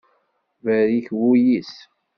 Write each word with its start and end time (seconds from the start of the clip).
Berrik 0.63 1.07
wul-is. 1.19 1.73